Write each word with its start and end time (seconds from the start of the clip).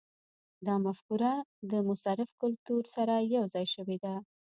دا 0.65 0.75
مفکوره 0.85 1.33
د 1.71 1.73
مصرف 1.89 2.29
کلتور 2.41 2.83
سره 2.95 3.15
یوځای 3.35 3.65
شوې 3.73 3.97
ده. 4.03 4.13